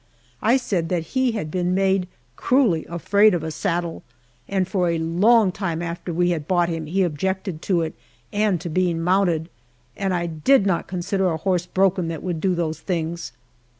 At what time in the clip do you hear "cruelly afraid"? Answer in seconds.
2.35-3.35